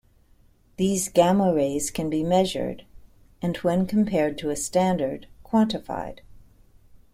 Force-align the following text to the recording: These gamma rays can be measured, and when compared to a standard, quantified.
These 0.77 1.09
gamma 1.09 1.53
rays 1.53 1.91
can 1.91 2.09
be 2.09 2.23
measured, 2.23 2.85
and 3.39 3.55
when 3.57 3.85
compared 3.85 4.35
to 4.39 4.49
a 4.49 4.55
standard, 4.55 5.27
quantified. 5.43 6.21